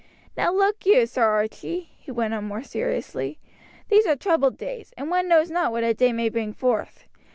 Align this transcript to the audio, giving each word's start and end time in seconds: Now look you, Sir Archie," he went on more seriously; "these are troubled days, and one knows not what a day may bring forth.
Now 0.35 0.51
look 0.51 0.83
you, 0.87 1.05
Sir 1.05 1.21
Archie," 1.21 1.89
he 1.95 2.09
went 2.09 2.33
on 2.33 2.45
more 2.45 2.63
seriously; 2.63 3.37
"these 3.89 4.07
are 4.07 4.15
troubled 4.15 4.57
days, 4.57 4.91
and 4.97 5.11
one 5.11 5.27
knows 5.27 5.51
not 5.51 5.71
what 5.71 5.83
a 5.83 5.93
day 5.93 6.11
may 6.11 6.27
bring 6.29 6.53
forth. 6.53 7.03